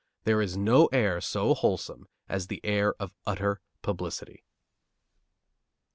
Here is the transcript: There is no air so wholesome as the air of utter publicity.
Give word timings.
There 0.23 0.41
is 0.41 0.57
no 0.57 0.87
air 0.87 1.21
so 1.21 1.53
wholesome 1.53 2.07
as 2.27 2.47
the 2.47 2.59
air 2.65 2.95
of 2.99 3.13
utter 3.27 3.61
publicity. 3.83 4.43